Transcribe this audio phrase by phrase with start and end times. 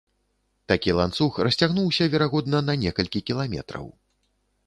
[0.71, 3.85] Такі ланцуг расцягнуўся, верагодна, на некалькі кіламетраў.